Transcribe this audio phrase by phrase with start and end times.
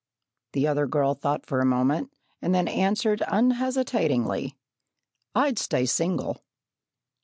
[0.53, 2.11] The other girl thought for a moment,
[2.41, 4.55] and then answered unhesitatingly:
[5.35, 6.41] "I'd stay single."